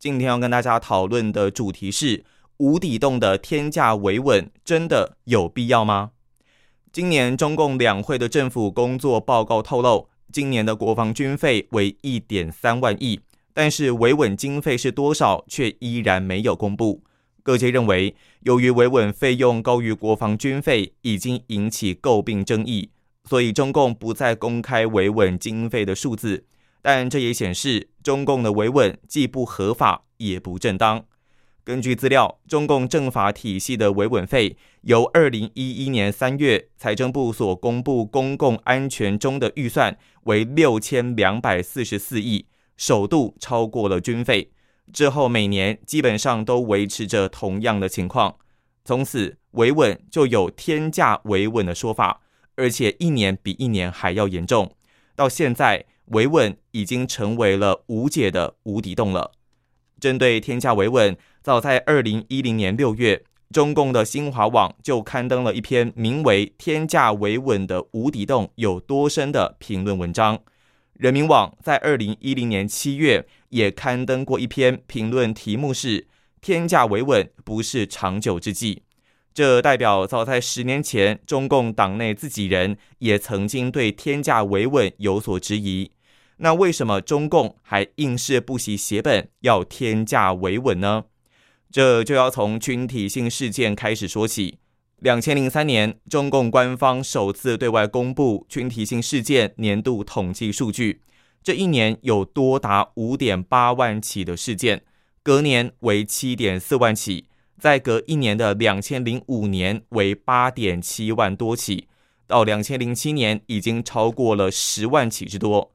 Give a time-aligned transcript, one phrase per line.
[0.00, 2.24] 今天要跟大家讨论的主题是
[2.56, 6.12] 无底洞的天价维稳，真的有必要吗？
[6.90, 13.20] 今年中共两会的政府工作报告透露，今年的国防军费为一点三万亿，
[13.52, 17.02] 但是维稳经费是多少，却依然没有公布。
[17.42, 18.14] 各界认为，
[18.44, 22.88] 由于维稳费用高于国防军费，已经引起诟病争议。
[23.28, 26.46] 所以中共不再公开维稳经费的数字，
[26.82, 31.04] 但这也显示中共的维稳既不合法也不正当。
[31.62, 44.50] 根据资料，中共政法体系的维稳费由二零一一年三月财政部所公布公共安全中的预算为六千两百四十四亿，首度超过了军费。
[44.92, 48.36] 之后每年基本上都维持着同样的情况，
[48.84, 52.22] 从此维稳就有天价维稳的说法。
[52.56, 54.74] 而且一年比一年还要严重，
[55.14, 59.32] 到现在维稳已经成为了无解的无底洞了。
[59.98, 70.38] 针对天价维稳，早在二零一零年六月，中共的新华网就刊登了一篇名为《天价维稳的无底洞有多深》的评论文章。
[70.94, 76.08] 人民网在二零一零年七月也刊登过一篇评论，题目是
[76.42, 78.82] “天价维稳不是长久之计”。
[79.32, 85.92] 这代表早在十年前，中共党内自己人也曾经对天价维稳有所质疑。
[86.42, 91.04] 那为什么中共还硬是不惜血本要天价维稳呢？
[91.70, 94.58] 这就要从群体性事件开始说起。
[95.00, 101.02] 两千零三年，中共官方首次对外公布群体性事件年度统计数据，
[101.42, 104.82] 这一年有多达五点八万起的事件，
[105.22, 107.26] 隔年为七点四万起。
[107.58, 111.88] 在隔一年的两千零五年为八点七万多起，
[112.26, 115.72] 到两千零七年已经超过了十万起之多。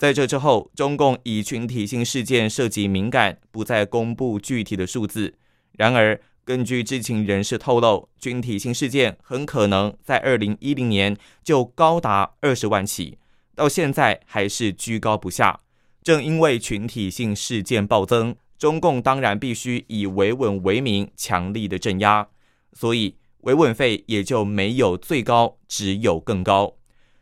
[0.00, 5.34] 在这之后，中共以群体性事件涉及敏感，不再公布具体的数字。
[5.72, 13.18] 然而，根据知情人士透露，群体性事件很可能在二零一零年就高达二十万起，
[13.54, 15.60] 到现在还是居高不下。
[16.02, 18.34] 正因为群体性事件暴增。
[18.56, 22.26] 中共当然必须以维稳为名，强力的镇压，
[22.72, 26.74] 所以维稳费也就没有最高，只有更高。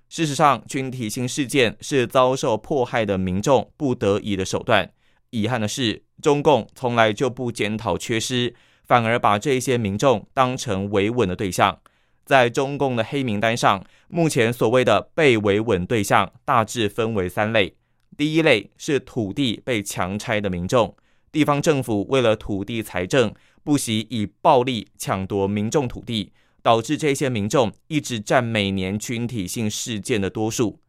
[0.09, 4.91] 事实上，群体性事件是遭受迫害的民众不得已的手段。
[5.31, 8.55] 遗憾的是，中共从来就不检讨缺失，
[8.87, 11.79] 反而把这些民众当成维稳的对象。
[12.25, 17.75] 在中共的黑名单上，目前所谓的被维稳对象大致分为三类：
[18.17, 20.95] 第一类是土地被强拆的民众。
[21.31, 26.33] 地方政府为了土地财政，不惜以暴力抢夺民众土地，
[26.69, 30.81] 导致这些民众一直占每年群体性事件的多数。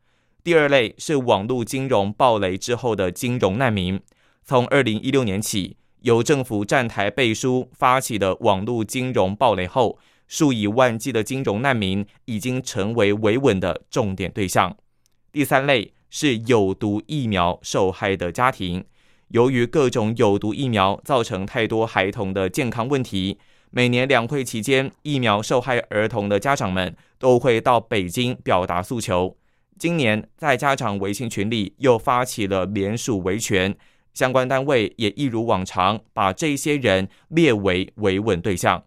[0.43, 3.97] 第二类是网络金融暴雷之后的金融难民，
[4.43, 9.97] 从二零一六年起，由政府站台背书发起的网络金融暴雷后，
[10.27, 14.75] 数以万计的金融难民已经成为维稳的重点对象。
[15.31, 18.83] 第三类是有毒疫苗受害的家庭。
[19.29, 23.37] 由于各种有毒疫苗造成太多孩童的健康问题，
[23.71, 29.37] 每年两会期间，疫苗受害儿童的家长们都会到北京表达诉求。
[29.77, 33.75] 今年在家长微信群里又发起了联署维权，
[34.13, 38.83] 相关单位也一如往常把这些人列为维稳对象。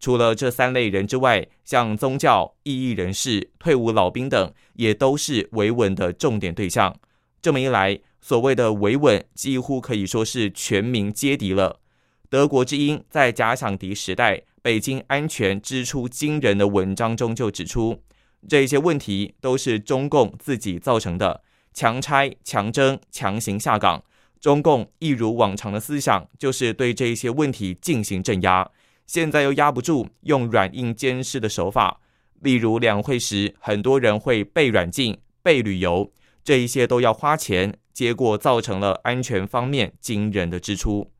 [0.00, 6.96] 除了这三类人之外，像宗教、异议人士、退伍老兵等，也都是维稳的重点对象。
[7.42, 11.80] 这么一来，所谓的维稳几乎可以说是全民皆敌了。
[12.34, 18.02] 德国之音在假想敌时代北京安全支出惊人的文章中就指出，
[18.48, 24.02] 这些问题都是中共自己造成的，强拆、强征、强行下岗。
[24.40, 28.68] 中共一如往常的思想就是对这些问题进行镇压，
[29.06, 32.00] 现在又压不住，用软硬兼施的手法，
[32.40, 36.12] 例如两会时，很多人会被软禁、被旅游。
[36.42, 41.12] 这一些都要花钱，结果造成了安全方面惊人的支出。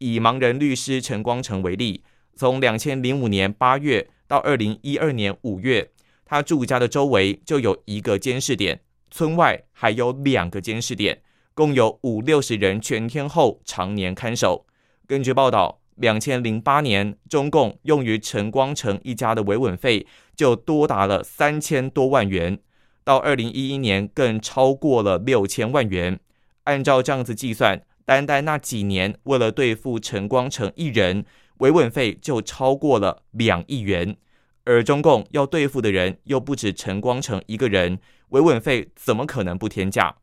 [0.00, 2.02] 以盲人律师陈光诚为例，
[2.34, 5.90] 从两千零五年八月到二零一二年五月，
[6.24, 8.80] 他住家的周围就有一个监视点，
[9.10, 11.20] 村外还有两个监视点，
[11.52, 14.64] 共有五六十人全天候常年看守。
[15.06, 22.58] 根据报道，两千零八年中共用于陈光诚一家的维稳费就多达了三千多万元，
[23.04, 26.18] 到二零一一年更超过了六千万元。
[26.64, 31.24] 按照这样子计算，单单那几年，为了对付陈光诚一人，
[31.58, 34.16] 维稳费就超过了两亿元。
[34.64, 40.16] 而中共要对付的人又不止陈光诚一个人，维稳费怎么可能不天价？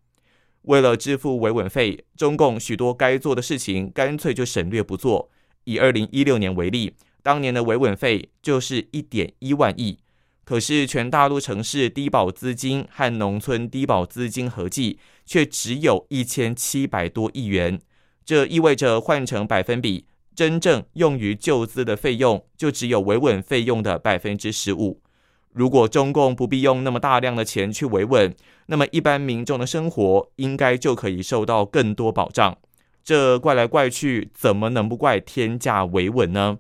[0.64, 5.32] 为了支付维稳费，中共许多该做的事情干脆就省略不做。
[5.64, 6.94] 以二零一六年为例，
[7.24, 10.00] 当年的维稳费就是一点一万亿，
[10.48, 17.82] 可是全大陆城市低保资金和农村低保资金合计却只有一千七百多亿元，
[18.24, 20.06] 这意味着换成百分比。
[20.34, 25.02] 真正用于救资的费用就只有维稳费用的百分之十五。
[25.52, 28.34] 如果中共不必用那么大量的钱去维稳，
[28.68, 32.58] 那么一般民众的生活应该就可以受到更多保障。
[33.04, 36.60] 这怪来怪去，怎么能不怪天价维稳呢？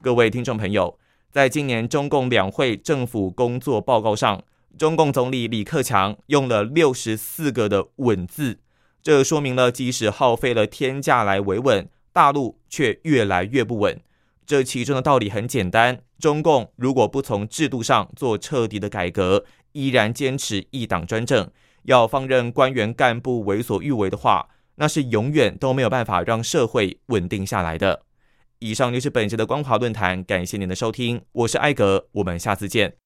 [0.00, 0.96] 各位听众朋友，
[1.30, 4.42] 在今年中共两会政府工作报告上，
[4.78, 8.58] 中共总理李克强用了六十四个的“稳”字，
[9.02, 11.88] 这说明了即使耗费了天价来维稳。
[12.12, 14.00] 大陆却越来越不稳，
[14.46, 21.50] 这其中的道理很简单：中共如果不从制度上做彻底的改革，依然坚持一党专政，
[21.82, 28.05] 要放任官员干部为所欲为的话，那是永远都没有办法让社会稳定下来的。
[28.58, 33.05] 以上就是本期的光华论坛，感谢您的收听，我是艾格，我们下次见。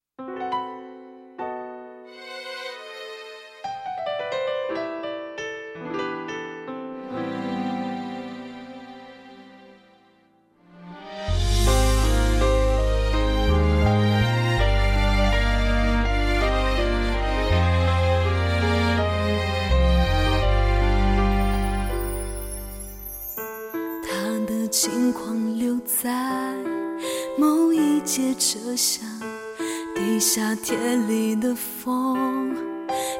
[24.71, 26.09] 轻狂留在
[27.37, 29.05] 某一节车厢，
[29.93, 30.77] 地下铁
[31.09, 32.55] 里的风，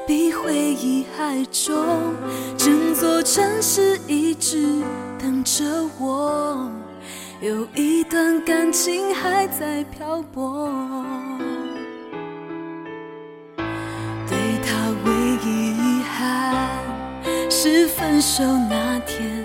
[0.06, 2.14] 比回忆还重。
[2.56, 4.66] 整座城市一直
[5.18, 5.62] 等着
[6.00, 6.70] 我，
[7.42, 11.04] 有一段感情还在漂泊。
[14.26, 15.12] 对他唯
[15.44, 16.66] 一遗憾
[17.50, 19.44] 是分手那天，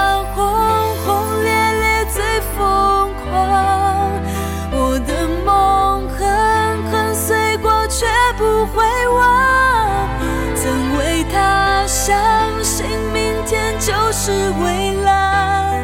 [14.23, 14.31] 是
[14.63, 15.83] 未来，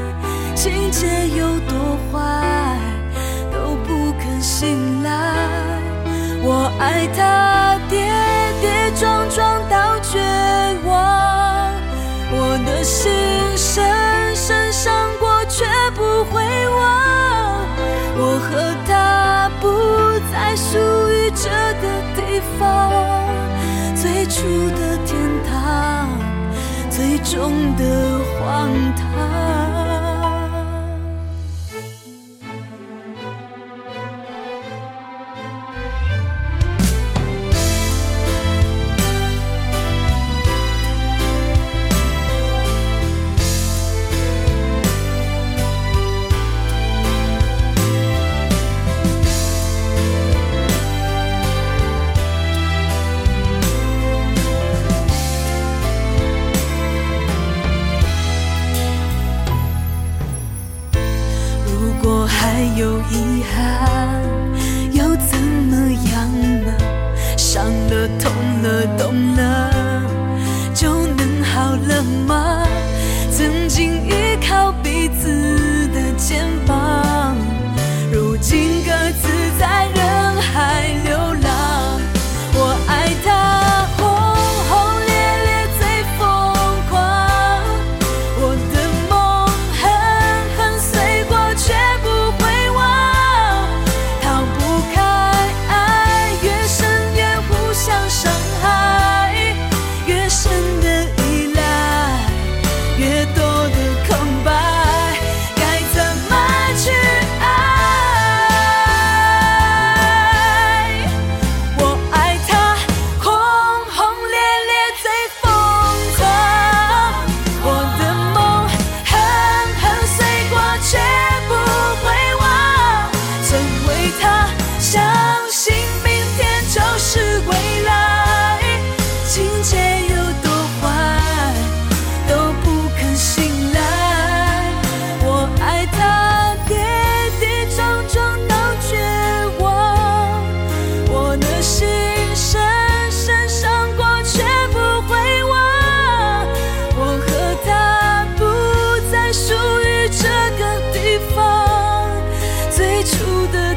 [0.54, 2.78] 情节有多坏？
[3.52, 5.10] 都不肯醒来，
[6.44, 7.98] 我爱他跌
[8.62, 10.20] 跌撞撞到绝
[10.86, 11.74] 望，
[12.30, 13.12] 我的心
[13.56, 13.84] 深
[14.36, 17.66] 深伤过却不会忘。
[18.20, 19.68] 我和他不
[20.32, 20.78] 再属
[21.10, 21.50] 于这
[21.82, 22.94] 个地方，
[23.96, 24.44] 最初
[24.78, 25.18] 的天
[25.50, 26.08] 堂，
[26.92, 28.07] 最终的
[28.58, 29.27] 荒唐。
[67.90, 68.32] 了痛
[68.64, 69.42] 了懂了。
[70.74, 72.64] 就能好了吗？
[73.32, 76.87] 曾经依靠彼此的肩膀。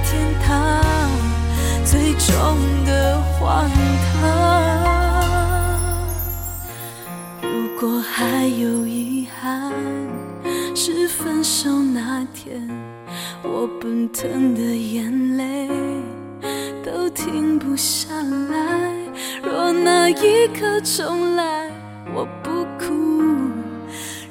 [0.05, 0.83] 天堂
[1.85, 3.71] 最终的荒
[4.13, 4.21] 唐。
[7.43, 9.73] 如果还有遗憾，
[10.75, 12.69] 是分手那天，
[13.43, 15.69] 我奔腾的眼泪
[16.85, 18.09] 都停不下
[18.51, 18.93] 来。
[19.43, 21.71] 若那一刻重来，
[22.15, 23.23] 我不哭，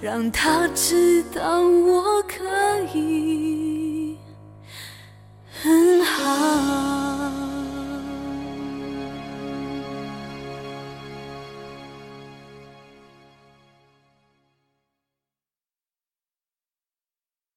[0.01, 2.37] 让他知道我可
[2.93, 3.58] 以。
[5.61, 6.98] 很好。